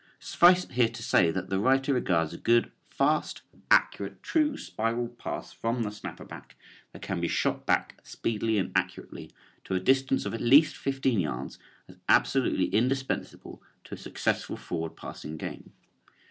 [0.19, 5.07] Suffice it here to say that the writer regards a good fast, accurate, true spiral
[5.09, 6.55] pass from the snapper back,
[6.91, 9.31] that can be shot back speedily and accurately
[9.63, 14.95] to a distance of at least fifteen yards, as absolutely indispensable to a successful forward
[14.95, 15.71] passing game.